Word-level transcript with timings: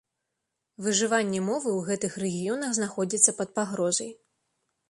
Выжыванне 0.85 1.41
мовы 1.51 1.69
ў 1.73 1.81
гэтых 1.89 2.17
рэгіёнах 2.23 2.69
знаходзіцца 2.79 3.31
пад 3.43 3.49
пагрозай. 3.59 4.11